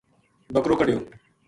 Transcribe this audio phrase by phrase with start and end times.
[0.53, 0.99] بکرو کڈھہو